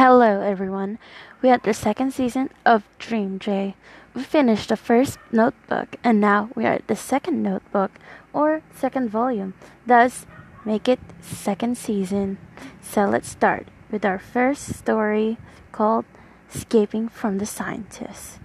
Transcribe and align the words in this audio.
Hello, 0.00 0.40
everyone. 0.40 0.98
We 1.42 1.50
had 1.50 1.62
the 1.62 1.74
second 1.74 2.14
season 2.14 2.48
of 2.64 2.88
Dream 2.98 3.38
J. 3.38 3.74
We 4.14 4.22
finished 4.22 4.70
the 4.70 4.76
first 4.78 5.18
notebook, 5.30 5.96
and 6.02 6.18
now 6.18 6.48
we 6.54 6.64
are 6.64 6.72
at 6.72 6.88
the 6.88 6.96
second 6.96 7.42
notebook, 7.42 7.90
or 8.32 8.62
second 8.74 9.10
volume. 9.10 9.52
Thus, 9.84 10.24
make 10.64 10.88
it 10.88 11.00
second 11.20 11.76
season. 11.76 12.38
So 12.80 13.04
let's 13.04 13.28
start 13.28 13.68
with 13.90 14.06
our 14.06 14.18
first 14.18 14.72
story 14.72 15.36
called 15.70 16.06
Escaping 16.48 17.10
from 17.10 17.36
the 17.36 17.44
Scientists. 17.44 18.38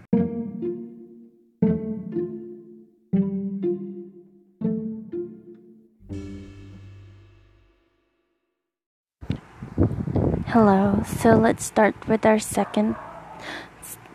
Hello. 10.55 11.03
So 11.03 11.35
let's 11.35 11.65
start 11.65 12.07
with 12.07 12.25
our 12.25 12.39
second 12.39 12.95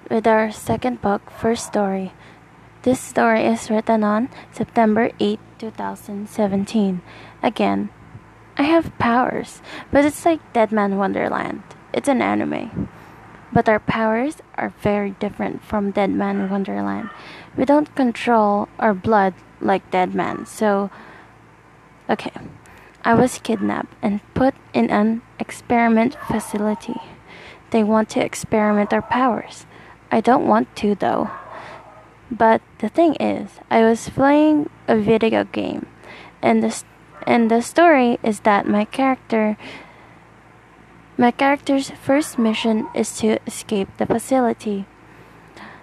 with 0.09 0.27
our 0.27 0.51
second 0.51 1.03
book, 1.03 1.29
first 1.29 1.67
story. 1.67 2.17
This 2.81 2.99
story 2.99 3.45
is 3.45 3.69
written 3.69 4.03
on 4.03 4.31
September 4.51 5.11
8, 5.21 5.39
2017. 5.59 7.03
Again, 7.43 7.91
I 8.57 8.63
have 8.63 8.97
powers, 8.99 9.61
but 9.93 10.07
it's 10.07 10.25
like 10.25 10.41
Deadman 10.55 10.97
Wonderland. 10.97 11.61
It's 11.93 12.09
an 12.09 12.23
anime. 12.23 12.89
But 13.53 13.69
our 13.69 13.79
powers 13.79 14.41
are 14.55 14.73
very 14.81 15.11
different 15.21 15.63
from 15.63 15.91
Deadman 15.91 16.49
Wonderland. 16.49 17.11
We 17.55 17.67
don't 17.67 17.95
control 17.95 18.71
our 18.79 18.95
blood 18.95 19.35
like 19.61 19.91
Dead 19.91 20.15
Man, 20.15 20.47
so 20.47 20.89
okay. 22.09 22.33
I 23.05 23.15
was 23.15 23.39
kidnapped 23.39 23.95
and 24.03 24.21
put 24.35 24.55
in 24.73 24.91
an 24.91 25.23
experiment 25.39 26.17
facility. 26.29 27.01
They 27.71 27.83
want 27.83 28.09
to 28.11 28.25
experiment 28.25 28.93
our 28.93 29.03
powers. 29.03 29.67
I 30.11 30.21
don't 30.21 30.47
want 30.47 30.75
to 30.77 30.95
though. 30.95 31.31
But 32.31 32.63
the 32.79 32.89
thing 32.89 33.15
is, 33.17 33.59
I 33.71 33.83
was 33.83 34.09
playing 34.09 34.71
a 34.87 34.97
video 34.97 35.45
game, 35.45 35.87
and 36.41 36.63
the 36.63 36.83
and 37.27 37.51
the 37.51 37.61
story 37.61 38.19
is 38.23 38.41
that 38.41 38.69
my 38.69 38.85
character 38.85 39.57
my 41.19 41.31
character's 41.31 41.91
first 41.91 42.39
mission 42.39 42.89
is 42.95 43.19
to 43.19 43.39
escape 43.47 43.89
the 43.99 44.07
facility. 44.07 44.87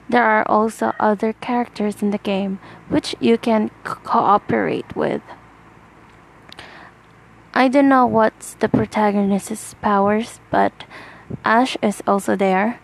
There 0.10 0.24
are 0.24 0.48
also 0.48 0.94
other 1.00 1.34
characters 1.34 2.02
in 2.02 2.12
the 2.12 2.18
game 2.18 2.60
which 2.90 3.14
you 3.20 3.38
can 3.38 3.70
cooperate 3.84 4.96
with. 4.96 5.22
I 7.58 7.70
don't 7.70 7.90
know 7.90 8.06
what's 8.06 8.54
the 8.54 8.70
protagonist's 8.70 9.74
powers, 9.82 10.40
but 10.52 10.84
Ash 11.44 11.76
is 11.82 12.04
also 12.06 12.36
there. 12.36 12.80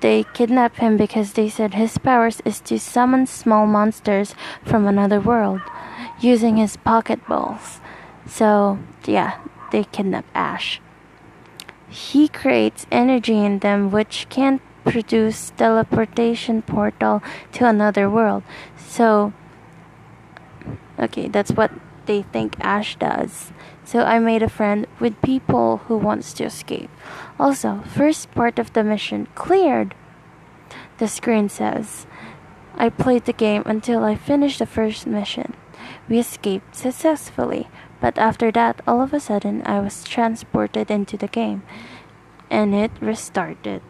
They 0.00 0.24
kidnap 0.34 0.78
him 0.78 0.96
because 0.96 1.34
they 1.34 1.48
said 1.48 1.74
his 1.74 1.96
powers 1.96 2.42
is 2.44 2.58
to 2.62 2.80
summon 2.80 3.24
small 3.28 3.64
monsters 3.64 4.34
from 4.64 4.84
another 4.84 5.20
world 5.20 5.60
using 6.18 6.56
his 6.56 6.76
pocket 6.76 7.24
balls. 7.28 7.78
So, 8.26 8.80
yeah, 9.04 9.38
they 9.70 9.84
kidnap 9.84 10.24
Ash. 10.34 10.80
He 11.88 12.26
creates 12.26 12.84
energy 12.90 13.44
in 13.44 13.60
them 13.60 13.92
which 13.92 14.26
can 14.28 14.58
produce 14.82 15.52
teleportation 15.56 16.62
portal 16.62 17.22
to 17.52 17.68
another 17.68 18.10
world. 18.10 18.42
So, 18.76 19.32
okay, 20.98 21.28
that's 21.28 21.52
what 21.52 21.70
they 22.06 22.22
think 22.22 22.56
Ash 22.60 22.96
does. 22.96 23.52
So 23.84 24.02
I 24.02 24.18
made 24.18 24.42
a 24.42 24.48
friend 24.48 24.86
with 24.98 25.20
people 25.22 25.78
who 25.86 25.96
wants 25.96 26.32
to 26.34 26.44
escape. 26.44 26.90
Also, 27.38 27.82
first 27.86 28.30
part 28.32 28.58
of 28.58 28.72
the 28.72 28.82
mission 28.82 29.28
cleared. 29.34 29.94
The 30.98 31.08
screen 31.08 31.48
says, 31.48 32.06
I 32.74 32.88
played 32.88 33.24
the 33.24 33.32
game 33.32 33.62
until 33.66 34.04
I 34.04 34.16
finished 34.16 34.58
the 34.58 34.66
first 34.66 35.06
mission. 35.06 35.54
We 36.08 36.18
escaped 36.18 36.74
successfully, 36.74 37.68
but 38.00 38.18
after 38.18 38.50
that, 38.52 38.80
all 38.86 39.00
of 39.00 39.12
a 39.12 39.20
sudden, 39.20 39.62
I 39.66 39.80
was 39.80 40.04
transported 40.04 40.90
into 40.90 41.16
the 41.16 41.28
game, 41.28 41.62
and 42.50 42.74
it 42.74 42.90
restarted. 43.00 43.82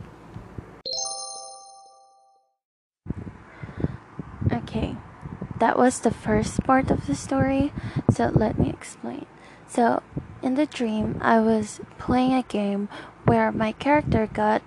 That 5.59 5.79
was 5.79 6.01
the 6.01 6.11
first 6.11 6.63
part 6.65 6.91
of 6.91 7.07
the 7.07 7.15
story, 7.15 7.73
so 8.11 8.31
let 8.35 8.59
me 8.59 8.69
explain. 8.71 9.27
So, 9.69 10.03
in 10.43 10.55
the 10.55 10.67
dream, 10.67 11.19
I 11.21 11.41
was 11.41 11.81
playing 11.99 12.35
a 12.35 12.43
game 12.43 12.89
where 13.25 13.51
my 13.51 13.73
character 13.73 14.29
got 14.33 14.63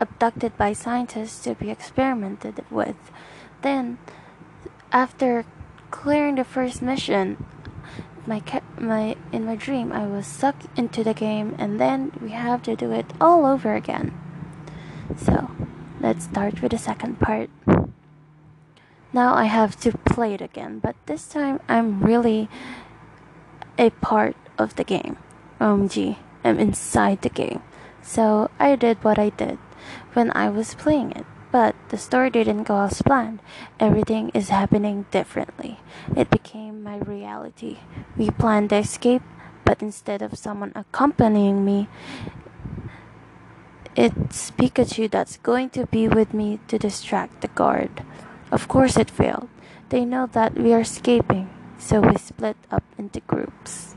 abducted 0.00 0.56
by 0.56 0.72
scientists 0.72 1.42
to 1.44 1.54
be 1.54 1.70
experimented 1.70 2.64
with. 2.70 2.96
Then, 3.62 3.98
after 4.92 5.44
clearing 5.90 6.36
the 6.36 6.44
first 6.44 6.82
mission, 6.82 7.44
my 8.26 8.42
my 8.78 9.16
in 9.32 9.44
my 9.44 9.56
dream 9.56 9.92
I 9.92 10.06
was 10.06 10.26
sucked 10.26 10.66
into 10.76 11.04
the 11.04 11.14
game 11.14 11.54
and 11.58 11.78
then 11.78 12.12
we 12.20 12.30
have 12.30 12.62
to 12.62 12.74
do 12.74 12.90
it 12.92 13.06
all 13.20 13.44
over 13.44 13.74
again. 13.74 14.12
So, 15.16 15.50
let's 16.00 16.24
start 16.24 16.62
with 16.62 16.72
the 16.72 16.78
second 16.78 17.20
part. 17.20 17.50
Now 19.14 19.34
I 19.34 19.44
have 19.44 19.78
to 19.86 19.96
play 19.96 20.34
it 20.34 20.42
again, 20.42 20.80
but 20.80 20.96
this 21.06 21.28
time 21.28 21.60
I'm 21.68 22.02
really 22.02 22.48
a 23.78 23.90
part 23.90 24.34
of 24.58 24.74
the 24.74 24.82
game. 24.82 25.18
OMG, 25.60 26.18
I'm 26.42 26.58
inside 26.58 27.22
the 27.22 27.28
game. 27.30 27.62
So 28.02 28.50
I 28.58 28.74
did 28.74 29.04
what 29.04 29.16
I 29.16 29.30
did 29.30 29.58
when 30.14 30.32
I 30.34 30.50
was 30.50 30.74
playing 30.74 31.12
it. 31.12 31.26
But 31.52 31.76
the 31.90 31.96
story 31.96 32.30
didn't 32.30 32.64
go 32.64 32.80
as 32.80 33.02
planned. 33.02 33.38
Everything 33.78 34.30
is 34.34 34.48
happening 34.48 35.06
differently. 35.12 35.78
It 36.16 36.28
became 36.28 36.82
my 36.82 36.98
reality. 36.98 37.78
We 38.16 38.30
planned 38.30 38.70
the 38.70 38.78
escape, 38.78 39.22
but 39.64 39.80
instead 39.80 40.22
of 40.22 40.36
someone 40.36 40.72
accompanying 40.74 41.64
me, 41.64 41.86
it's 43.94 44.50
Pikachu 44.50 45.08
that's 45.08 45.36
going 45.36 45.70
to 45.70 45.86
be 45.86 46.08
with 46.08 46.34
me 46.34 46.58
to 46.66 46.78
distract 46.80 47.42
the 47.42 47.48
guard. 47.54 48.02
Of 48.50 48.68
course, 48.68 48.96
it 48.96 49.10
failed. 49.10 49.48
They 49.88 50.04
know 50.04 50.26
that 50.32 50.54
we 50.54 50.72
are 50.72 50.80
escaping, 50.80 51.50
so 51.78 52.00
we 52.00 52.16
split 52.16 52.56
up 52.70 52.84
into 52.98 53.20
groups. 53.20 53.96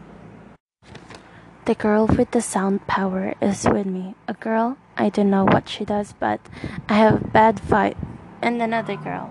The 1.66 1.76
girl 1.76 2.08
with 2.08 2.32
the 2.32 2.42
sound 2.42 2.88
power 2.88 3.36
is 3.42 3.68
with 3.68 3.86
me. 3.86 4.16
A 4.28 4.34
girl 4.34 4.78
I 4.98 5.10
don't 5.10 5.30
know 5.30 5.46
what 5.46 5.70
she 5.70 5.86
does, 5.86 6.14
but 6.20 6.42
I 6.90 6.96
have 6.96 7.22
a 7.22 7.28
bad 7.28 7.60
fight. 7.60 7.98
And 8.42 8.62
another 8.62 8.96
girl. 8.98 9.30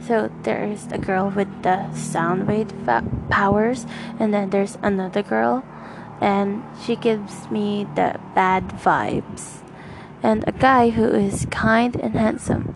So 0.00 0.30
there 0.44 0.64
is 0.64 0.86
a 0.90 0.98
girl 0.98 1.28
with 1.28 1.48
the 1.62 1.92
sound 1.92 2.48
wave 2.48 2.72
powers, 3.28 3.84
and 4.18 4.32
then 4.32 4.50
there's 4.50 4.78
another 4.82 5.22
girl, 5.22 5.64
and 6.20 6.62
she 6.80 6.96
gives 6.96 7.50
me 7.50 7.86
the 7.96 8.18
bad 8.34 8.68
vibes. 8.68 9.60
And 10.22 10.42
a 10.46 10.52
guy 10.52 10.90
who 10.90 11.04
is 11.04 11.46
kind 11.50 11.94
and 11.96 12.14
handsome. 12.14 12.74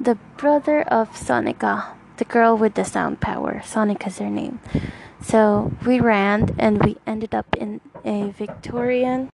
The 0.00 0.16
brother 0.36 0.82
of 0.82 1.10
Sonika, 1.10 1.92
the 2.16 2.24
girl 2.24 2.56
with 2.56 2.74
the 2.74 2.84
sound 2.84 3.20
power. 3.20 3.60
Sonika's 3.64 4.18
her 4.18 4.30
name. 4.30 4.60
So 5.20 5.72
we 5.84 6.00
ran 6.00 6.56
and 6.58 6.82
we 6.82 6.96
ended 7.06 7.34
up 7.34 7.54
in 7.56 7.80
a 8.04 8.30
Victorian 8.30 9.28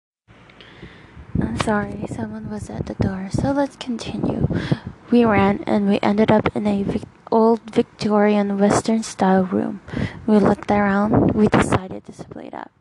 I'm 1.42 1.60
sorry, 1.60 2.06
someone 2.10 2.50
was 2.50 2.70
at 2.70 2.86
the 2.86 2.94
door. 2.94 3.30
So 3.32 3.52
let's 3.52 3.76
continue. 3.76 4.48
We 5.10 5.26
ran 5.26 5.64
and 5.66 5.90
we 5.90 6.00
ended 6.02 6.32
up 6.32 6.56
in 6.56 6.68
a 6.68 6.84
vic- 6.84 7.10
old 7.32 7.62
Victorian 7.70 8.60
Western 8.60 9.02
style 9.02 9.44
room. 9.44 9.82
We 10.28 10.38
looked 10.38 10.70
around. 10.70 11.32
We 11.34 11.48
decided 11.48 12.06
to 12.06 12.14
split 12.14 12.54
up 12.54 12.72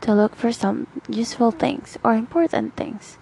to 0.00 0.12
look 0.12 0.34
for 0.34 0.52
some 0.52 0.86
useful 1.08 1.50
things 1.50 1.96
or 2.02 2.14
important 2.14 2.76
things. 2.76 3.16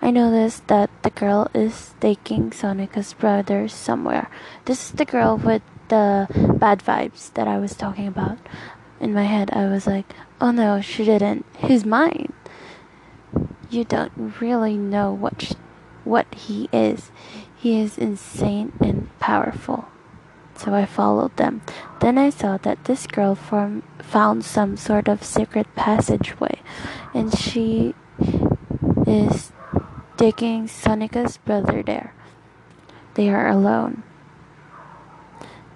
I 0.00 0.10
noticed 0.10 0.68
that 0.68 0.90
the 1.02 1.10
girl 1.10 1.50
is 1.54 1.94
taking 2.00 2.50
Sonika's 2.50 3.12
brother 3.14 3.68
somewhere. 3.68 4.30
This 4.64 4.86
is 4.86 4.92
the 4.92 5.04
girl 5.04 5.36
with 5.36 5.62
the 5.88 6.28
bad 6.58 6.80
vibes 6.80 7.32
that 7.34 7.48
I 7.48 7.58
was 7.58 7.74
talking 7.74 8.06
about. 8.06 8.38
In 9.00 9.14
my 9.14 9.24
head, 9.24 9.50
I 9.52 9.66
was 9.66 9.86
like, 9.86 10.12
oh 10.40 10.50
no, 10.50 10.80
she 10.80 11.04
didn't. 11.04 11.44
He's 11.58 11.84
mine 11.84 12.32
you 13.70 13.84
don't 13.84 14.40
really 14.40 14.76
know 14.76 15.12
what 15.12 15.56
what 16.04 16.32
he 16.34 16.68
is. 16.72 17.10
He 17.56 17.80
is 17.80 17.98
insane 17.98 18.72
and 18.80 19.08
powerful. 19.18 19.88
So 20.56 20.74
I 20.74 20.86
followed 20.86 21.36
them. 21.36 21.62
Then 22.00 22.18
I 22.18 22.30
saw 22.30 22.56
that 22.58 22.84
this 22.84 23.06
girl 23.06 23.34
from 23.34 23.82
found 23.98 24.44
some 24.44 24.76
sort 24.76 25.08
of 25.08 25.22
secret 25.22 25.66
passageway, 25.76 26.60
and 27.14 27.36
she 27.36 27.94
is 29.06 29.52
taking 30.18 30.66
Sonika's 30.66 31.38
brother 31.38 31.82
there. 31.82 32.12
They 33.14 33.30
are 33.30 33.48
alone. 33.48 34.02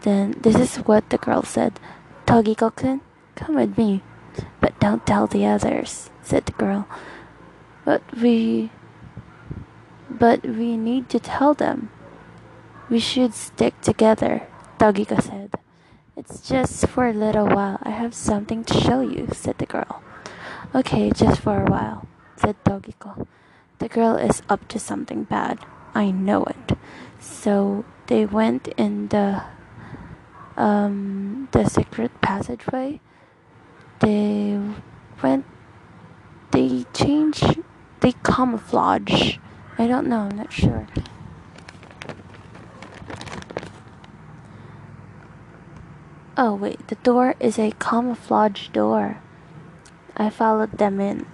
Then 0.03 0.35
this 0.43 0.57
is 0.57 0.77
what 0.85 1.09
the 1.11 1.19
girl 1.19 1.43
said. 1.43 1.79
Togiko-kun, 2.27 3.01
come 3.37 3.55
with 3.55 3.79
me. 3.79 4.03
But 4.61 4.79
don't 4.81 5.07
tell 5.07 5.27
the 5.27 5.47
others, 5.47 6.11
said 6.23 6.47
the 6.47 6.53
girl. 6.53 6.89
But 7.85 8.03
we 8.21 8.71
but 10.11 10.43
we 10.43 10.77
need 10.77 11.09
to 11.11 11.21
tell 11.21 11.55
them. 11.55 11.91
We 12.91 12.99
should 12.99 13.35
stick 13.35 13.81
together, 13.81 14.47
Togiko 14.79 15.23
said. 15.23 15.55
It's 16.17 16.47
just 16.47 16.87
for 16.89 17.07
a 17.07 17.13
little 17.13 17.47
while. 17.47 17.79
I 17.83 17.91
have 17.91 18.15
something 18.15 18.65
to 18.65 18.75
show 18.75 19.01
you, 19.01 19.29
said 19.33 19.59
the 19.59 19.67
girl. 19.67 20.03
Okay, 20.75 21.11
just 21.11 21.41
for 21.41 21.63
a 21.63 21.71
while, 21.71 22.07
said 22.37 22.57
Togiko. 22.65 23.27
The 23.83 23.89
girl 23.89 24.15
is 24.15 24.43
up 24.49 24.69
to 24.69 24.79
something 24.79 25.25
bad. 25.25 25.59
I 25.93 26.13
know 26.13 26.45
it. 26.45 26.79
So 27.19 27.85
they 28.07 28.25
went 28.25 28.69
in 28.77 29.09
the 29.09 29.43
um 30.57 31.49
the 31.51 31.69
secret 31.69 32.13
passageway. 32.21 33.01
They 33.99 34.61
went 35.21 35.47
they 36.53 36.87
changed 36.95 37.59
they 37.99 38.13
camouflage. 38.23 39.39
I 39.77 39.89
don't 39.89 40.07
know, 40.07 40.31
I'm 40.31 40.37
not 40.37 40.53
sure. 40.53 40.87
Oh 46.37 46.55
wait, 46.55 46.87
the 46.87 47.03
door 47.03 47.35
is 47.41 47.59
a 47.59 47.73
camouflage 47.81 48.69
door. 48.69 49.19
I 50.17 50.31
followed 50.31 50.79
them 50.79 51.01
in. 51.01 51.27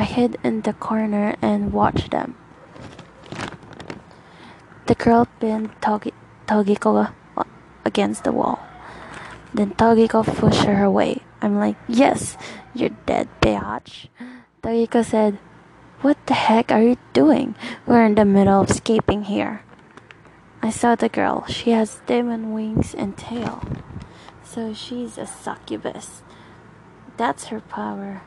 I 0.00 0.04
hid 0.04 0.38
in 0.42 0.62
the 0.62 0.72
corner 0.72 1.36
and 1.42 1.74
watched 1.74 2.12
them. 2.12 2.34
The 4.86 4.94
girl 4.94 5.28
pinned 5.38 5.76
Togi- 5.82 6.16
Togiko 6.48 7.12
against 7.84 8.24
the 8.24 8.32
wall. 8.32 8.64
Then 9.52 9.72
Togiko 9.72 10.24
pushed 10.24 10.64
her 10.64 10.82
away. 10.82 11.20
I'm 11.42 11.58
like, 11.58 11.76
yes, 11.86 12.38
you're 12.72 12.96
dead, 13.04 13.28
bitch. 13.42 14.08
Togiko 14.62 15.04
said, 15.04 15.36
what 16.00 16.16
the 16.24 16.32
heck 16.32 16.72
are 16.72 16.80
you 16.82 16.96
doing? 17.12 17.54
We're 17.84 18.06
in 18.06 18.14
the 18.14 18.24
middle 18.24 18.62
of 18.62 18.70
escaping 18.70 19.24
here. 19.24 19.60
I 20.62 20.70
saw 20.70 20.94
the 20.94 21.10
girl. 21.10 21.44
She 21.44 21.72
has 21.72 22.00
demon 22.06 22.54
wings 22.54 22.94
and 22.94 23.18
tail. 23.18 23.62
So 24.42 24.72
she's 24.72 25.18
a 25.18 25.26
succubus. 25.26 26.22
That's 27.18 27.52
her 27.52 27.60
power. 27.60 28.22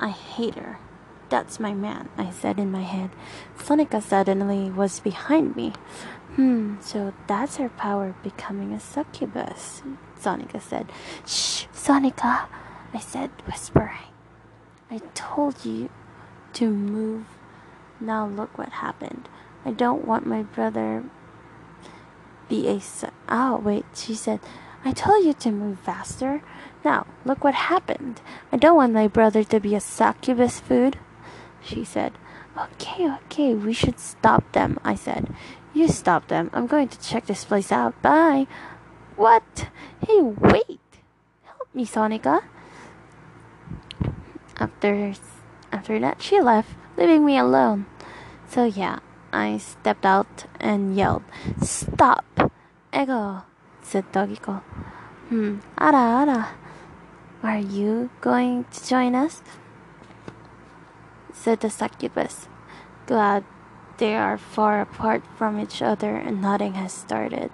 I 0.00 0.08
hate 0.08 0.54
her. 0.56 0.78
That's 1.28 1.58
my 1.58 1.72
man, 1.72 2.08
I 2.16 2.30
said 2.30 2.58
in 2.58 2.70
my 2.70 2.82
head. 2.82 3.10
Sonika 3.58 4.02
suddenly 4.02 4.70
was 4.70 5.00
behind 5.00 5.56
me. 5.56 5.72
Hmm, 6.36 6.76
so 6.80 7.14
that's 7.26 7.56
her 7.56 7.68
power 7.68 8.14
becoming 8.22 8.72
a 8.72 8.80
succubus, 8.80 9.82
Sonika 10.20 10.60
said. 10.60 10.90
Shh, 11.26 11.66
Sonika, 11.72 12.46
I 12.92 12.98
said, 12.98 13.30
whispering. 13.46 14.12
I 14.90 15.00
told 15.14 15.64
you 15.64 15.90
to 16.54 16.70
move. 16.70 17.26
Now 18.00 18.26
look 18.26 18.58
what 18.58 18.68
happened. 18.68 19.28
I 19.64 19.70
don't 19.70 20.04
want 20.06 20.26
my 20.26 20.42
brother 20.42 21.04
be 22.48 22.68
a 22.68 22.80
su- 22.80 23.08
oh 23.28 23.56
wait 23.56 23.84
she 23.94 24.14
said 24.14 24.40
I 24.84 24.92
told 24.92 25.24
you 25.24 25.32
to 25.32 25.50
move 25.50 25.78
faster. 25.80 26.42
Now 26.84 27.06
look 27.24 27.42
what 27.42 27.54
happened. 27.54 28.20
I 28.52 28.56
don't 28.56 28.76
want 28.76 28.92
my 28.92 29.08
brother 29.08 29.42
to 29.44 29.60
be 29.60 29.74
a 29.74 29.80
succubus 29.80 30.60
food. 30.60 30.98
She 31.62 31.84
said, 31.84 32.12
Okay, 32.56 33.10
okay, 33.10 33.54
we 33.54 33.72
should 33.72 33.98
stop 33.98 34.44
them. 34.52 34.78
I 34.84 34.94
said, 34.94 35.34
You 35.72 35.88
stop 35.88 36.28
them. 36.28 36.50
I'm 36.52 36.66
going 36.66 36.88
to 36.88 37.00
check 37.00 37.26
this 37.26 37.44
place 37.44 37.72
out. 37.72 38.00
Bye. 38.02 38.46
What? 39.16 39.68
Hey, 40.06 40.20
wait. 40.20 40.80
Help 41.44 41.74
me, 41.74 41.86
Sonika. 41.86 42.42
After 44.58 45.14
after 45.72 45.98
that, 45.98 46.22
she 46.22 46.40
left, 46.40 46.70
leaving 46.96 47.24
me 47.26 47.36
alone. 47.36 47.86
So 48.46 48.64
yeah, 48.64 49.00
I 49.32 49.58
stepped 49.58 50.06
out 50.06 50.46
and 50.60 50.94
yelled, 50.94 51.24
Stop! 51.60 52.52
Ego! 52.94 53.42
Said 53.84 54.10
Togiko. 54.12 54.62
Hmm, 55.28 55.60
ara 55.78 56.24
ara. 56.24 56.48
Are 57.42 57.58
you 57.60 58.10
going 58.20 58.64
to 58.72 58.88
join 58.88 59.14
us? 59.14 59.42
said 61.32 61.60
the 61.60 61.68
succubus. 61.68 62.48
Glad 63.06 63.44
they 63.98 64.16
are 64.16 64.38
far 64.38 64.80
apart 64.80 65.22
from 65.36 65.60
each 65.60 65.82
other 65.82 66.16
and 66.16 66.40
nothing 66.40 66.74
has 66.74 66.92
started. 66.92 67.50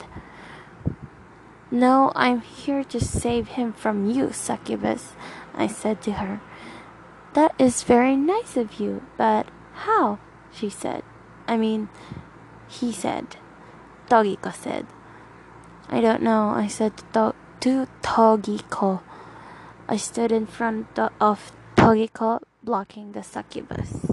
No, 1.73 2.13
I'm 2.15 2.41
here 2.41 2.85
to 2.85 3.01
save 3.01 3.59
him 3.59 3.73
from 3.73 4.11
you, 4.11 4.33
succubus, 4.33 5.15
I 5.55 5.67
said 5.67 6.03
to 6.03 6.13
her. 6.13 6.41
That 7.35 7.55
is 7.59 7.83
very 7.83 8.17
nice 8.17 8.57
of 8.57 8.81
you, 8.81 9.03
but 9.17 9.47
how? 9.87 10.19
she 10.53 10.71
said. 10.71 11.03
I 11.47 11.57
mean, 11.57 11.89
he 12.69 12.93
said. 12.93 13.37
Togiko 14.09 14.53
said. 14.55 14.87
I 15.93 16.01
don't 16.01 16.23
know, 16.23 16.51
I 16.51 16.69
said 16.69 16.97
to, 17.15 17.35
to 17.61 17.89
Togiko. 18.01 19.03
I 19.89 19.97
stood 19.97 20.31
in 20.31 20.47
front 20.47 20.97
of 20.97 21.51
Togiko, 21.75 22.39
blocking 22.63 23.11
the 23.11 23.25
succubus. 23.25 24.07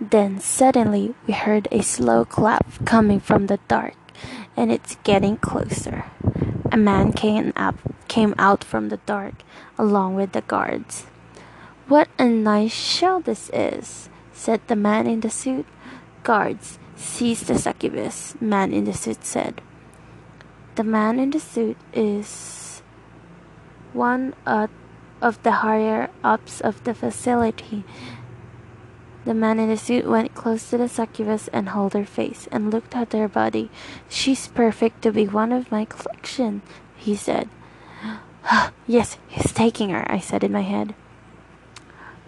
Then 0.00 0.38
suddenly 0.38 1.16
we 1.26 1.34
heard 1.34 1.66
a 1.72 1.82
slow 1.82 2.24
clap 2.24 2.86
coming 2.86 3.18
from 3.18 3.48
the 3.48 3.58
dark, 3.66 3.96
and 4.56 4.70
it's 4.70 4.94
getting 5.02 5.36
closer. 5.36 6.04
A 6.70 6.76
man 6.76 7.12
came 7.12 7.52
up, 7.56 7.74
came 8.06 8.36
out 8.38 8.62
from 8.62 8.90
the 8.90 8.98
dark, 9.06 9.42
along 9.76 10.14
with 10.14 10.30
the 10.30 10.42
guards. 10.42 11.06
What 11.88 12.06
a 12.20 12.26
nice 12.26 12.72
show 12.72 13.18
this 13.18 13.50
is, 13.52 14.08
said 14.32 14.60
the 14.68 14.76
man 14.76 15.08
in 15.08 15.20
the 15.20 15.30
suit. 15.30 15.66
Guards, 16.22 16.78
seize 16.94 17.42
the 17.42 17.58
succubus, 17.58 18.36
man 18.40 18.72
in 18.72 18.84
the 18.84 18.94
suit 18.94 19.24
said. 19.24 19.60
The 20.74 20.84
man 20.84 21.20
in 21.20 21.30
the 21.30 21.38
suit 21.38 21.76
is 21.92 22.82
one 23.92 24.34
of 24.46 25.42
the 25.42 25.62
higher 25.62 26.10
ups 26.24 26.60
of 26.60 26.82
the 26.82 26.94
facility. 26.94 27.84
The 29.24 29.34
man 29.34 29.60
in 29.60 29.68
the 29.70 29.76
suit 29.76 30.04
went 30.04 30.34
close 30.34 30.68
to 30.70 30.76
the 30.76 30.88
succubus 30.88 31.48
and 31.48 31.68
held 31.68 31.94
her 31.94 32.04
face 32.04 32.48
and 32.50 32.72
looked 32.72 32.94
at 32.94 33.12
her 33.12 33.28
body. 33.28 33.70
She's 34.08 34.48
perfect 34.48 35.02
to 35.02 35.12
be 35.12 35.26
one 35.26 35.52
of 35.52 35.70
my 35.70 35.84
collection, 35.86 36.60
he 36.96 37.14
said. 37.14 37.48
yes, 38.86 39.16
he's 39.28 39.52
taking 39.52 39.90
her, 39.90 40.04
I 40.10 40.18
said 40.18 40.42
in 40.42 40.52
my 40.52 40.62
head. 40.62 40.94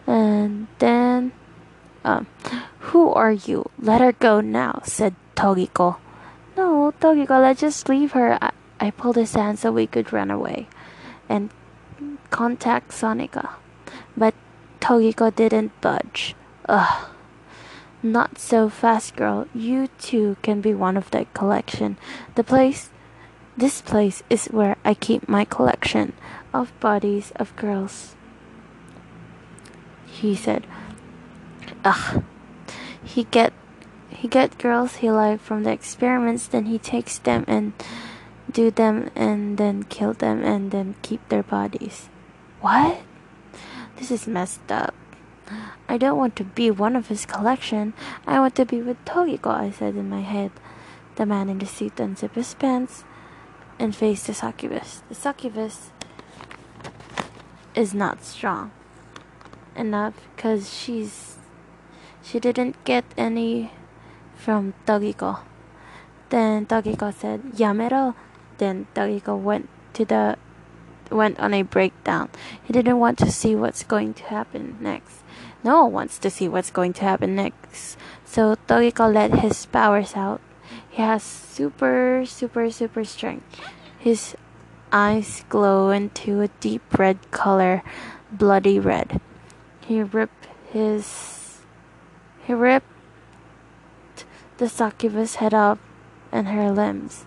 And 0.06 0.68
then, 0.78 1.32
um, 2.04 2.28
who 2.94 3.12
are 3.12 3.32
you? 3.32 3.68
Let 3.76 4.00
her 4.00 4.12
go 4.12 4.40
now, 4.40 4.80
said 4.84 5.16
Togiko. 5.34 5.96
No, 6.56 6.92
Togiko, 7.00 7.40
let's 7.40 7.60
just 7.60 7.88
leave 7.88 8.12
her. 8.12 8.38
I, 8.40 8.52
I 8.80 8.90
pulled 8.90 9.16
his 9.16 9.34
hand 9.34 9.58
so 9.58 9.70
we 9.70 9.86
could 9.86 10.12
run 10.12 10.30
away 10.30 10.68
and 11.28 11.50
contact 12.30 12.90
Sonika. 12.90 13.50
But 14.16 14.34
Togiko 14.80 15.34
didn't 15.34 15.78
budge. 15.80 16.34
Ugh. 16.68 17.08
Not 18.02 18.38
so 18.38 18.68
fast, 18.68 19.16
girl. 19.16 19.48
You 19.54 19.88
too 19.98 20.36
can 20.42 20.60
be 20.60 20.72
one 20.72 20.96
of 20.96 21.10
that 21.10 21.32
collection. 21.34 21.96
The 22.34 22.44
place, 22.44 22.90
this 23.56 23.82
place 23.82 24.22
is 24.30 24.46
where 24.46 24.76
I 24.84 24.94
keep 24.94 25.28
my 25.28 25.44
collection 25.44 26.12
of 26.54 26.78
bodies 26.80 27.32
of 27.36 27.56
girls. 27.56 28.14
He 30.06 30.34
said, 30.34 30.66
Ugh. 31.84 32.22
He 33.02 33.24
get 33.24 33.52
he 34.16 34.28
get 34.28 34.58
girls 34.58 34.96
he 34.96 35.10
like 35.10 35.40
from 35.40 35.64
the 35.64 35.70
experiments, 35.70 36.46
then 36.46 36.66
he 36.66 36.78
takes 36.78 37.18
them 37.18 37.44
and 37.46 37.74
do 38.50 38.70
them 38.70 39.10
and 39.14 39.58
then 39.58 39.82
kill 39.84 40.14
them 40.14 40.42
and 40.42 40.70
then 40.70 40.94
keep 41.02 41.28
their 41.28 41.42
bodies. 41.42 42.08
What? 42.60 43.02
This 43.96 44.10
is 44.10 44.26
messed 44.26 44.72
up. 44.72 44.94
I 45.88 45.98
don't 45.98 46.16
want 46.16 46.34
to 46.36 46.44
be 46.44 46.70
one 46.70 46.96
of 46.96 47.08
his 47.08 47.26
collection. 47.26 47.92
I 48.26 48.40
want 48.40 48.54
to 48.56 48.64
be 48.64 48.80
with 48.80 49.04
Togiko, 49.04 49.50
I 49.50 49.70
said 49.70 49.94
in 49.96 50.08
my 50.08 50.22
head. 50.22 50.50
The 51.16 51.26
man 51.26 51.48
in 51.48 51.58
the 51.58 51.66
suit 51.66 52.00
unzipped 52.00 52.34
his 52.34 52.54
pants 52.54 53.04
and 53.78 53.94
faced 53.94 54.26
the 54.26 54.34
succubus. 54.34 55.02
The 55.08 55.14
succubus 55.14 55.90
is 57.74 57.92
not 57.92 58.24
strong 58.24 58.70
enough 59.76 60.14
because 60.34 60.72
she's 60.72 61.36
she 62.22 62.40
didn't 62.40 62.82
get 62.84 63.04
any 63.16 63.70
from 64.36 64.74
Togiko. 64.86 65.40
Then 66.28 66.66
Togiko 66.66 67.12
said, 67.12 67.42
Yamero. 67.56 68.14
Then 68.58 68.86
Togiko 68.94 69.38
went 69.38 69.68
to 69.94 70.04
the 70.04 70.38
went 71.10 71.38
on 71.38 71.54
a 71.54 71.62
breakdown. 71.62 72.28
He 72.62 72.72
didn't 72.72 72.98
want 72.98 73.18
to 73.18 73.30
see 73.30 73.54
what's 73.54 73.84
going 73.84 74.14
to 74.14 74.24
happen 74.24 74.76
next. 74.80 75.22
No 75.62 75.84
one 75.84 75.92
wants 75.92 76.18
to 76.18 76.30
see 76.30 76.48
what's 76.48 76.70
going 76.70 76.92
to 76.94 77.02
happen 77.02 77.36
next. 77.36 77.96
So 78.24 78.56
Togiko 78.66 79.12
let 79.12 79.40
his 79.40 79.66
powers 79.66 80.14
out. 80.14 80.40
He 80.90 81.02
has 81.02 81.22
super, 81.22 82.24
super, 82.26 82.70
super 82.70 83.04
strength. 83.04 83.44
His 83.98 84.36
eyes 84.92 85.44
glow 85.48 85.90
into 85.90 86.40
a 86.40 86.48
deep 86.60 86.82
red 86.98 87.18
color. 87.30 87.82
bloody 88.30 88.78
red. 88.78 89.20
He 89.86 90.02
ripped 90.02 90.48
his 90.72 91.60
he 92.46 92.52
ripped 92.54 92.90
the 94.58 94.68
succubus 94.68 95.36
head 95.36 95.54
off 95.54 95.78
and 96.32 96.48
her 96.48 96.70
limbs. 96.70 97.24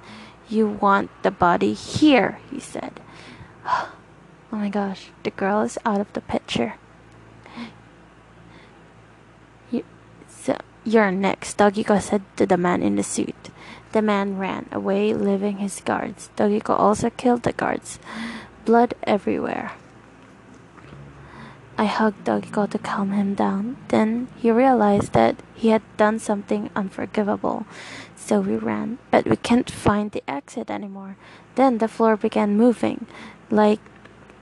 You 0.48 0.68
want 0.68 1.12
the 1.24 1.32
body 1.32 1.74
here, 1.74 2.40
he 2.50 2.60
said. 2.60 3.00
Oh 4.52 4.58
my 4.58 4.70
gosh, 4.70 5.12
the 5.22 5.30
girl 5.30 5.62
is 5.62 5.78
out 5.86 6.02
of 6.02 6.12
the 6.14 6.22
picture. 6.22 6.74
You, 9.70 9.84
so 10.28 10.58
you're 10.84 11.12
next, 11.12 11.60
Dogiko 11.60 12.02
said 12.02 12.24
to 12.38 12.48
the 12.48 12.58
man 12.58 12.82
in 12.82 12.96
the 12.96 13.04
suit. 13.04 13.52
The 13.92 14.02
man 14.02 14.40
ran 14.40 14.68
away, 14.72 15.14
leaving 15.14 15.58
his 15.58 15.82
guards. 15.82 16.32
Dogiko 16.36 16.74
also 16.74 17.12
killed 17.12 17.44
the 17.44 17.54
guards. 17.54 18.00
Blood 18.66 18.96
everywhere. 19.04 19.74
I 21.80 21.86
hugged 21.86 22.26
Dogiko 22.26 22.70
to 22.72 22.78
calm 22.78 23.14
him 23.14 23.36
down. 23.36 23.78
Then 23.88 24.28
he 24.36 24.52
realized 24.52 25.14
that 25.14 25.38
he 25.56 25.70
had 25.70 25.82
done 25.96 26.20
something 26.20 26.70
unforgivable. 26.76 27.66
So 28.18 28.42
we 28.42 28.58
ran, 28.58 28.98
but 29.12 29.26
we 29.26 29.38
can't 29.38 29.72
find 29.72 30.12
the 30.12 30.22
exit 30.30 30.70
anymore. 30.70 31.16
Then 31.56 31.78
the 31.78 31.88
floor 31.88 32.18
began 32.18 32.58
moving, 32.58 33.08
like 33.50 33.80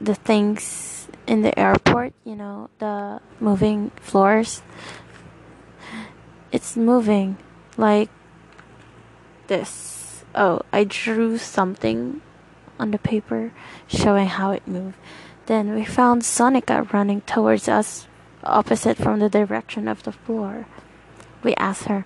the 0.01 0.15
things 0.15 1.09
in 1.27 1.43
the 1.43 1.53
airport, 1.59 2.13
you 2.25 2.35
know, 2.35 2.71
the 2.79 3.21
moving 3.39 3.91
floors. 4.01 4.63
It's 6.51 6.75
moving 6.75 7.37
like 7.77 8.09
this. 9.45 10.25
Oh, 10.33 10.61
I 10.73 10.85
drew 10.85 11.37
something 11.37 12.21
on 12.79 12.89
the 12.89 12.97
paper 12.97 13.53
showing 13.87 14.25
how 14.25 14.49
it 14.49 14.67
moved. 14.67 14.97
Then 15.47 15.73
we 15.73 15.85
found 15.85 16.21
Sonika 16.21 16.91
running 16.91 17.21
towards 17.21 17.67
us 17.67 18.07
opposite 18.43 18.97
from 18.97 19.19
the 19.19 19.29
direction 19.29 19.87
of 19.87 20.03
the 20.03 20.11
floor. 20.11 20.67
We 21.43 21.55
asked 21.55 21.85
her 21.85 22.05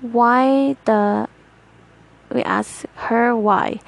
why 0.00 0.76
the 0.84 1.28
we 2.30 2.42
asked 2.42 2.86
her 3.06 3.36
why. 3.36 3.80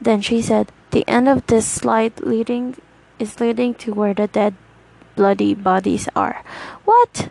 Then 0.00 0.20
she 0.20 0.40
said 0.40 0.70
the 0.90 1.06
end 1.08 1.28
of 1.28 1.46
this 1.46 1.66
slide 1.66 2.20
leading 2.20 2.76
is 3.18 3.40
leading 3.40 3.74
to 3.82 3.92
where 3.92 4.14
the 4.14 4.28
dead 4.28 4.54
bloody 5.16 5.54
bodies 5.54 6.08
are. 6.14 6.44
What? 6.84 7.30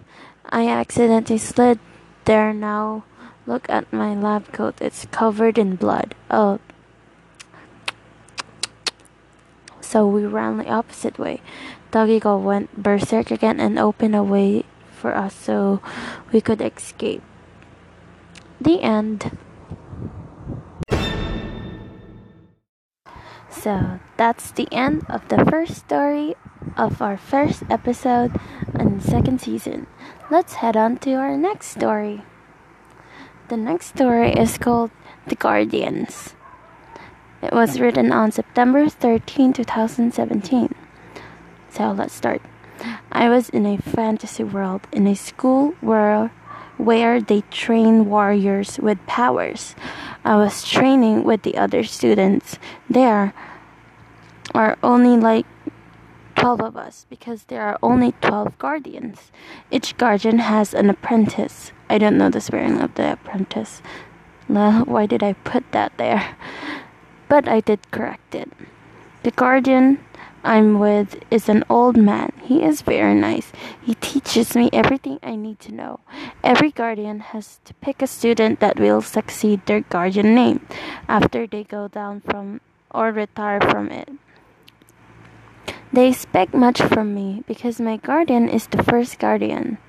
I 0.50 0.68
accidentally 0.68 1.40
slid 1.40 1.80
there 2.26 2.54
now. 2.54 3.06
Look 3.48 3.70
at 3.70 3.92
my 3.94 4.16
lab 4.16 4.52
coat. 4.52 4.76
It's 4.82 5.06
covered 5.12 5.58
in 5.58 5.76
blood. 5.76 6.16
Oh, 6.30 6.60
so 9.86 10.08
we 10.08 10.26
ran 10.26 10.58
the 10.58 10.70
opposite 10.70 11.18
way. 11.18 11.42
Dogiko 11.92 12.42
went 12.42 12.82
berserk 12.82 13.32
again 13.32 13.60
and 13.60 13.80
opened 13.80 14.16
a 14.16 14.24
way 14.24 14.64
for 14.92 15.16
us 15.16 15.34
so 15.34 15.82
we 16.32 16.42
could 16.42 16.62
escape. 16.62 17.22
The 18.60 18.82
end. 18.82 19.38
So 23.50 24.00
that's 24.18 24.52
the 24.52 24.68
end 24.72 25.06
of 25.10 25.28
the 25.30 25.44
first 25.46 25.76
story 25.76 26.36
of 26.78 27.02
our 27.02 27.18
first 27.18 27.64
episode 27.70 28.36
and 28.74 29.02
second 29.02 29.42
season. 29.42 29.88
Let's 30.30 30.56
head 30.56 30.78
on 30.78 30.98
to 31.00 31.14
our 31.14 31.38
next 31.38 31.68
story. 31.68 32.24
The 33.48 33.58
next 33.58 33.88
story 33.88 34.34
is 34.34 34.58
called 34.58 34.92
The 35.28 35.36
Guardians. 35.36 36.35
It 37.46 37.54
was 37.54 37.80
written 37.80 38.12
on 38.12 38.32
September 38.32 38.90
13, 38.90 39.54
2017. 39.54 40.74
So 41.70 41.92
let's 41.92 42.16
start. 42.16 42.42
I 43.12 43.30
was 43.30 43.50
in 43.50 43.68
a 43.68 43.78
fantasy 43.78 44.44
world 44.44 44.88
in 44.92 45.06
a 45.06 45.16
school 45.16 45.76
where 45.80 46.32
where 46.78 47.22
they 47.22 47.42
train 47.52 48.10
warriors 48.10 48.80
with 48.80 48.98
powers. 49.06 49.76
I 50.24 50.38
was 50.38 50.68
training 50.68 51.24
with 51.24 51.44
the 51.44 51.56
other 51.56 51.84
students. 51.84 52.58
There 52.90 53.32
are 54.56 54.76
only 54.82 55.16
like 55.16 55.46
12 56.38 56.62
of 56.62 56.76
us 56.76 57.06
because 57.12 57.44
there 57.44 57.62
are 57.62 57.78
only 57.84 58.14
12 58.22 58.58
guardians. 58.58 59.32
Each 59.70 59.96
guardian 59.98 60.40
has 60.40 60.74
an 60.74 60.90
apprentice. 60.90 61.72
I 61.92 62.00
don't 62.00 62.18
know 62.18 62.32
the 62.32 62.42
spelling 62.42 62.82
of 62.82 62.96
the 62.96 63.14
apprentice. 63.14 63.84
Why 64.48 65.06
did 65.06 65.22
I 65.22 65.34
put 65.34 65.72
that 65.74 65.96
there? 65.98 66.36
But 67.28 67.48
I 67.48 67.60
did 67.60 67.92
correct 67.92 68.36
it. 68.36 68.52
The 69.24 69.32
guardian 69.32 70.00
I'm 70.46 70.78
with 70.78 71.18
is 71.32 71.50
an 71.50 71.64
old 71.70 71.98
man. 71.98 72.32
He 72.44 72.62
is 72.62 72.84
very 72.84 73.16
nice. 73.16 73.52
He 73.82 73.96
teaches 73.96 74.56
me 74.56 74.70
everything 74.72 75.18
I 75.24 75.36
need 75.36 75.60
to 75.62 75.74
know. 75.74 76.02
Every 76.44 76.70
guardian 76.70 77.20
has 77.20 77.60
to 77.66 77.74
pick 77.76 78.04
a 78.04 78.08
student 78.08 78.60
that 78.60 78.80
will 78.80 79.02
succeed 79.02 79.66
their 79.66 79.82
guardian 79.82 80.36
name 80.36 80.68
after 81.10 81.48
they 81.48 81.64
go 81.64 81.88
down 81.88 82.22
from 82.22 82.62
or 82.92 83.12
retire 83.12 83.60
from 83.60 83.90
it. 83.90 84.10
They 85.92 86.10
expect 86.10 86.54
much 86.54 86.80
from 86.80 87.16
me 87.16 87.44
because 87.48 87.82
my 87.82 87.98
guardian 87.98 88.48
is 88.48 88.68
the 88.68 88.84
first 88.84 89.18
guardian. 89.18 89.80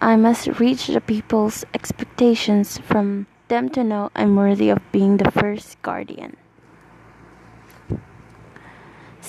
I 0.00 0.14
must 0.14 0.60
reach 0.60 0.86
the 0.86 1.00
people's 1.00 1.64
expectations 1.74 2.78
from 2.78 3.26
them 3.48 3.68
to 3.70 3.82
know 3.82 4.10
I'm 4.14 4.36
worthy 4.36 4.70
of 4.70 4.78
being 4.92 5.16
the 5.16 5.30
first 5.30 5.80
guardian. 5.82 6.36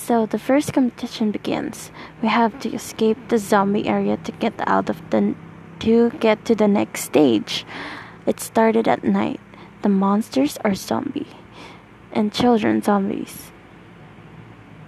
So 0.04 0.26
the 0.26 0.38
first 0.38 0.74
competition 0.74 1.30
begins. 1.30 1.90
We 2.20 2.28
have 2.28 2.60
to 2.60 2.68
escape 2.68 3.16
the 3.28 3.38
zombie 3.38 3.88
area 3.88 4.18
to 4.18 4.32
get 4.32 4.52
out 4.66 4.90
of 4.90 5.00
the 5.08 5.34
to 5.80 6.10
get 6.20 6.44
to 6.44 6.54
the 6.54 6.68
next 6.68 7.04
stage. 7.04 7.64
It 8.26 8.38
started 8.38 8.86
at 8.86 9.02
night. 9.02 9.40
The 9.80 9.88
monsters 9.88 10.58
are 10.62 10.74
zombie 10.74 11.32
and 12.12 12.34
children 12.34 12.82
zombies. 12.82 13.50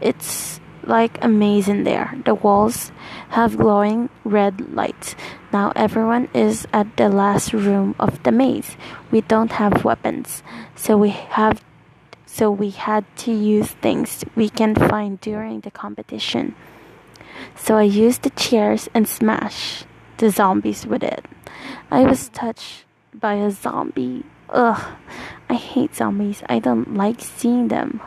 It's 0.02 0.61
like 0.85 1.16
a 1.25 1.28
maze 1.28 1.66
in 1.66 1.85
there. 1.85 2.12
The 2.26 2.35
walls 2.35 2.92
have 3.30 3.56
glowing 3.56 4.11
red 4.23 4.75
lights. 4.76 5.16
Now 5.50 5.73
everyone 5.75 6.28
is 6.35 6.68
at 6.75 6.94
the 6.99 7.08
last 7.08 7.54
room 7.54 7.94
of 7.99 8.23
the 8.25 8.32
maze. 8.32 8.76
We 9.11 9.23
don't 9.23 9.52
have 9.52 9.82
weapons, 9.82 10.42
so 10.75 10.99
we 10.99 11.08
have 11.32 11.64
so 12.26 12.50
we 12.50 12.71
had 12.71 13.04
to 13.16 13.33
use 13.33 13.68
things 13.68 14.25
we 14.35 14.49
can 14.49 14.75
find 14.75 15.21
during 15.21 15.61
the 15.61 15.71
competition. 15.71 16.54
So 17.54 17.76
I 17.76 17.85
used 17.85 18.23
the 18.23 18.30
chairs 18.30 18.88
and 18.92 19.09
smashed 19.09 19.87
the 20.18 20.30
zombies 20.30 20.87
with 20.87 21.02
it. 21.02 21.25
I 21.90 22.02
was 22.02 22.28
touched 22.28 22.85
by 23.14 23.35
a 23.35 23.50
zombie. 23.50 24.25
Ugh, 24.50 24.97
I 25.49 25.54
hate 25.54 25.95
zombies. 25.95 26.42
I 26.49 26.59
don't 26.59 26.95
like 26.95 27.21
seeing 27.21 27.68
them. 27.68 28.00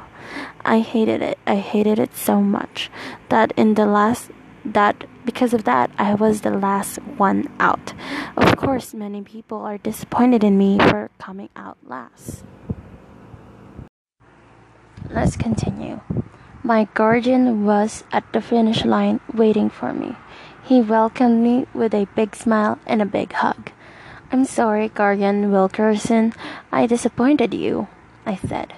I 0.64 0.80
hated 0.80 1.22
it. 1.22 1.40
I 1.48 1.56
hated 1.56 1.98
it 1.98 2.16
so 2.16 2.42
much 2.42 2.92
that 3.30 3.54
in 3.56 3.74
the 3.74 3.86
last 3.86 4.32
that 4.66 5.06
because 5.26 5.54
of 5.54 5.64
that 5.64 5.90
I 5.98 6.14
was 6.14 6.42
the 6.42 6.52
last 6.52 6.98
one 7.18 7.50
out. 7.60 7.94
Of 8.36 8.58
course, 8.58 8.94
many 8.94 9.22
people 9.22 9.60
are 9.60 9.78
disappointed 9.78 10.44
in 10.44 10.58
me 10.58 10.78
for 10.78 11.10
coming 11.18 11.50
out 11.56 11.78
last. 11.88 12.44
Let's 15.10 15.36
continue. 15.36 16.02
My 16.62 16.88
guardian 16.94 17.66
was 17.66 18.04
at 18.12 18.32
the 18.32 18.42
finish 18.42 18.86
line 18.86 19.20
waiting 19.34 19.70
for 19.70 19.92
me. 19.92 20.16
He 20.64 20.82
welcomed 20.82 21.44
me 21.44 21.66
with 21.74 21.96
a 21.96 22.08
big 22.16 22.36
smile 22.36 22.78
and 22.86 23.02
a 23.02 23.06
big 23.06 23.34
hug. 23.34 23.72
I'm 24.32 24.46
sorry, 24.46 24.90
Guardian 24.90 25.52
Wilkerson, 25.52 26.34
I 26.72 26.86
disappointed 26.86 27.56
you, 27.56 27.88
I 28.24 28.36
said. 28.36 28.74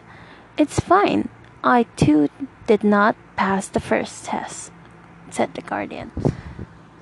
It's 0.57 0.79
fine. 0.79 1.27
I 1.65 1.83
too 1.97 2.29
did 2.65 2.85
not 2.85 3.17
pass 3.35 3.67
the 3.67 3.81
first 3.81 4.23
test, 4.23 4.71
said 5.29 5.53
the 5.53 5.61
Guardian. 5.61 6.11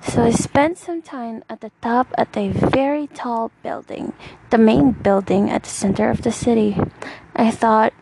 So 0.02 0.24
I 0.24 0.30
spent 0.32 0.78
some 0.78 1.02
time 1.02 1.44
at 1.48 1.60
the 1.60 1.70
top 1.80 2.08
at 2.18 2.36
a 2.36 2.48
very 2.48 3.06
tall 3.06 3.52
building, 3.62 4.12
the 4.50 4.58
main 4.58 4.90
building 4.90 5.48
at 5.48 5.62
the 5.62 5.70
center 5.70 6.10
of 6.10 6.22
the 6.22 6.32
city. 6.32 6.76
I 7.36 7.52
thought 7.52 7.92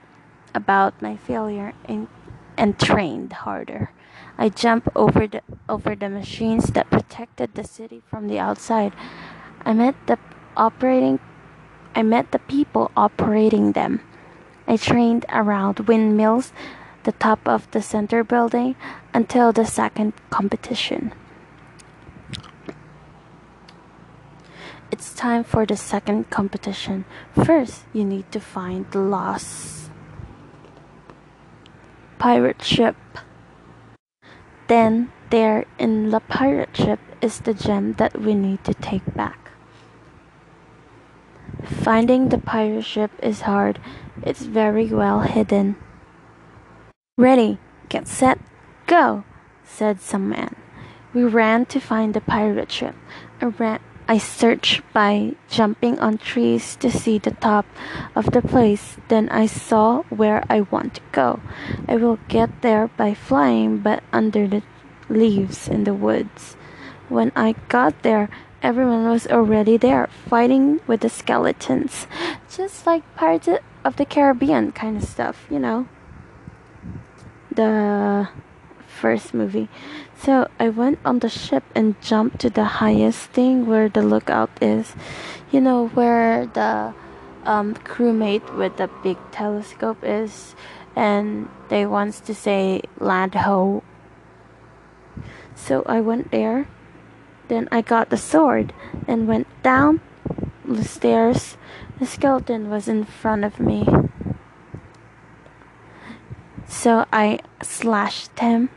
about 0.54 1.00
my 1.02 1.16
failure 1.16 1.72
and, 1.84 2.08
and 2.56 2.78
trained 2.78 3.32
harder. 3.32 3.90
I 4.36 4.48
jumped 4.48 4.88
over 4.94 5.26
the 5.26 5.42
over 5.68 5.96
the 5.96 6.08
machines 6.08 6.66
that 6.72 6.90
protected 6.90 7.54
the 7.54 7.64
city 7.64 8.02
from 8.08 8.28
the 8.28 8.38
outside. 8.38 8.92
I 9.64 9.72
met 9.72 9.94
the 10.06 10.18
operating 10.56 11.18
I 11.94 12.02
met 12.02 12.30
the 12.30 12.38
people 12.38 12.92
operating 12.96 13.72
them. 13.72 14.00
I 14.68 14.76
trained 14.76 15.26
around 15.30 15.80
windmills, 15.88 16.52
the 17.02 17.12
top 17.12 17.48
of 17.48 17.68
the 17.72 17.82
center 17.82 18.22
building 18.22 18.76
until 19.12 19.52
the 19.52 19.66
second 19.66 20.12
competition. 20.30 21.12
It's 24.92 25.14
time 25.14 25.42
for 25.42 25.66
the 25.66 25.76
second 25.76 26.30
competition. 26.30 27.04
First, 27.34 27.84
you 27.92 28.04
need 28.04 28.30
to 28.32 28.40
find 28.40 28.90
the 28.90 29.00
lost 29.00 29.88
pirate 32.18 32.62
ship. 32.62 32.96
then 34.68 35.10
there 35.30 35.64
in 35.78 36.10
the 36.10 36.20
pirate 36.20 36.76
ship 36.76 37.00
is 37.20 37.40
the 37.40 37.54
gem 37.54 37.94
that 37.94 38.20
we 38.20 38.34
need 38.34 38.62
to 38.64 38.75
take 38.75 39.14
back. 39.14 39.50
Finding 41.64 42.28
the 42.28 42.38
pirate 42.38 42.84
ship 42.84 43.10
is 43.22 43.42
hard. 43.42 43.80
It's 44.22 44.42
very 44.42 44.87
well 44.87 45.20
hidden. 45.20 45.76
Ready, 47.16 47.58
get 47.88 48.06
set, 48.06 48.38
go, 48.87 49.25
said 49.64 50.00
some 50.00 50.28
man. 50.28 50.54
We 51.12 51.25
ran 51.25 51.66
to 51.66 51.80
find 51.80 52.14
the 52.14 52.20
pirate 52.20 52.70
ship. 52.70 52.94
I 53.40 53.46
ran 53.46 53.80
I 54.08 54.16
searched 54.16 54.80
by 54.94 55.36
jumping 55.50 55.98
on 56.00 56.16
trees 56.16 56.76
to 56.76 56.90
see 56.90 57.18
the 57.18 57.32
top 57.32 57.66
of 58.16 58.32
the 58.32 58.40
place. 58.40 58.96
Then 59.08 59.28
I 59.28 59.44
saw 59.44 60.02
where 60.08 60.44
I 60.48 60.62
want 60.62 60.94
to 60.94 61.02
go. 61.12 61.40
I 61.86 61.96
will 61.96 62.18
get 62.26 62.62
there 62.62 62.88
by 62.88 63.12
flying, 63.12 63.78
but 63.78 64.02
under 64.10 64.48
the 64.48 64.62
leaves 65.10 65.68
in 65.68 65.84
the 65.84 65.92
woods. 65.92 66.56
When 67.10 67.32
I 67.36 67.54
got 67.68 68.02
there, 68.02 68.30
everyone 68.62 69.04
was 69.04 69.26
already 69.26 69.76
there, 69.76 70.08
fighting 70.08 70.80
with 70.86 71.00
the 71.00 71.10
skeletons. 71.10 72.06
Just 72.48 72.86
like 72.86 73.04
Pirates 73.14 73.60
of 73.84 73.96
the 73.96 74.06
Caribbean 74.06 74.72
kind 74.72 74.96
of 74.96 75.04
stuff, 75.04 75.46
you 75.50 75.58
know. 75.58 75.86
The 77.52 78.28
first 78.98 79.32
movie. 79.32 79.68
So 80.18 80.50
I 80.58 80.68
went 80.68 80.98
on 81.04 81.20
the 81.20 81.28
ship 81.28 81.62
and 81.74 82.00
jumped 82.02 82.40
to 82.40 82.50
the 82.50 82.82
highest 82.82 83.30
thing 83.30 83.66
where 83.66 83.88
the 83.88 84.02
lookout 84.02 84.50
is. 84.60 84.94
You 85.50 85.60
know 85.60 85.88
where 85.94 86.46
the 86.46 86.94
um, 87.44 87.74
crewmate 87.74 88.56
with 88.56 88.76
the 88.76 88.90
big 89.02 89.16
telescope 89.30 90.02
is, 90.02 90.54
and 90.96 91.48
they 91.68 91.86
wants 91.86 92.20
to 92.26 92.34
say 92.34 92.82
land 92.98 93.34
ho. 93.34 93.82
So 95.54 95.82
I 95.86 96.00
went 96.00 96.30
there. 96.30 96.66
Then 97.48 97.68
I 97.72 97.80
got 97.80 98.10
the 98.10 98.18
sword 98.18 98.74
and 99.06 99.26
went 99.26 99.46
down 99.62 100.00
the 100.64 100.84
stairs. 100.84 101.56
The 101.98 102.06
skeleton 102.06 102.68
was 102.68 102.88
in 102.88 103.04
front 103.04 103.44
of 103.44 103.58
me. 103.58 103.86
So 106.68 107.06
I 107.10 107.40
slashed 107.62 108.38
him 108.38 108.68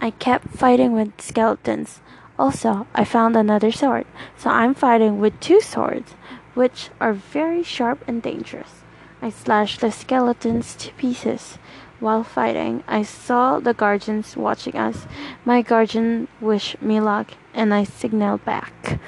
I 0.00 0.10
kept 0.10 0.48
fighting 0.48 0.92
with 0.92 1.20
skeletons. 1.20 2.00
Also, 2.38 2.86
I 2.94 3.04
found 3.04 3.36
another 3.36 3.70
sword, 3.70 4.06
so 4.36 4.50
I'm 4.50 4.74
fighting 4.74 5.20
with 5.20 5.38
two 5.40 5.60
swords, 5.60 6.14
which 6.54 6.90
are 7.00 7.12
very 7.12 7.62
sharp 7.62 8.02
and 8.08 8.22
dangerous. 8.22 8.82
I 9.22 9.30
slashed 9.30 9.80
the 9.80 9.90
skeletons 9.90 10.74
to 10.76 10.92
pieces. 10.94 11.58
While 12.00 12.24
fighting, 12.24 12.82
I 12.86 13.02
saw 13.02 13.60
the 13.60 13.72
guardians 13.72 14.36
watching 14.36 14.76
us. 14.76 15.06
My 15.44 15.62
guardian 15.62 16.28
wished 16.40 16.82
me 16.82 17.00
luck, 17.00 17.30
and 17.54 17.72
I 17.72 17.84
signaled 17.84 18.44
back. 18.44 19.00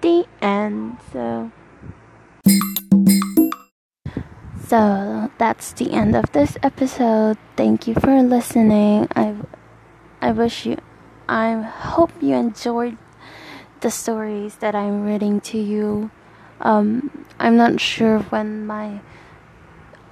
The 0.00 0.26
end. 0.40 0.96
So. 1.12 1.52
So 4.66 5.30
that's 5.38 5.72
the 5.72 5.92
end 5.92 6.16
of 6.16 6.32
this 6.32 6.56
episode. 6.62 7.36
Thank 7.56 7.86
you 7.86 7.94
for 7.94 8.22
listening. 8.22 9.06
I 9.14 9.34
I 10.20 10.32
wish 10.32 10.66
you, 10.66 10.76
I 11.28 11.54
hope 11.62 12.10
you 12.20 12.34
enjoyed 12.34 12.98
the 13.80 13.90
stories 13.90 14.56
that 14.56 14.74
I'm 14.74 15.04
reading 15.04 15.40
to 15.52 15.58
you. 15.58 16.10
Um, 16.60 17.26
I'm 17.38 17.56
not 17.56 17.80
sure 17.80 18.18
when 18.18 18.66
my 18.66 19.00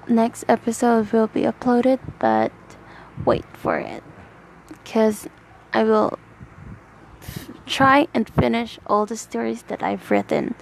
next 0.08 0.44
episode 0.48 1.12
will 1.12 1.26
be 1.26 1.42
uploaded, 1.42 1.98
but 2.18 2.52
wait 3.24 3.44
for 3.52 3.78
it 3.78 4.02
because 4.70 5.28
I 5.74 5.84
will 5.84 6.18
f- 7.20 7.50
try 7.66 8.08
and 8.14 8.28
finish 8.28 8.78
all 8.86 9.04
the 9.04 9.16
stories 9.16 9.62
that 9.64 9.82
I've 9.82 10.10
written 10.10 10.54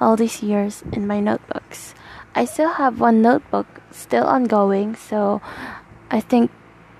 all 0.00 0.16
these 0.16 0.42
years 0.42 0.82
in 0.92 1.06
my 1.06 1.20
notebooks. 1.20 1.94
I 2.34 2.46
still 2.46 2.74
have 2.74 3.00
one 3.00 3.20
notebook 3.20 3.66
still 3.90 4.24
ongoing, 4.24 4.94
so 4.94 5.42
I 6.10 6.20
think 6.20 6.50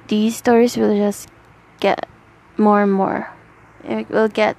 these 0.09 0.37
stories 0.37 0.77
will 0.77 0.95
just 0.95 1.29
get 1.81 2.09
more 2.57 2.83
and 2.83 2.93
more. 2.93 3.31
It 3.85 4.09
will 4.11 4.29
get 4.29 4.57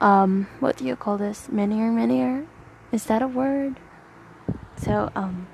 um 0.00 0.46
what 0.60 0.76
do 0.76 0.84
you 0.84 0.96
call 0.96 1.18
this? 1.18 1.48
Minier 1.50 1.90
minier? 1.90 2.46
Is 2.92 3.04
that 3.06 3.22
a 3.22 3.28
word? 3.28 3.76
So 4.76 5.10
um 5.14 5.46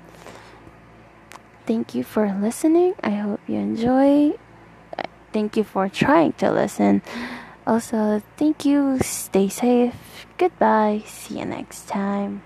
thank 1.65 1.95
you 1.95 2.03
for 2.03 2.31
listening. 2.31 2.95
I 3.03 3.11
hope 3.11 3.41
you 3.47 3.57
enjoy. 3.57 4.37
Thank 5.33 5.57
you 5.57 5.63
for 5.63 5.89
trying 5.89 6.33
to 6.39 6.51
listen. 6.51 7.01
Also, 7.67 8.21
thank 8.37 8.63
you. 8.63 8.99
Stay 9.01 9.49
safe. 9.49 10.25
Goodbye. 10.37 11.03
See 11.05 11.39
you 11.39 11.45
next 11.45 11.89
time. 11.89 12.41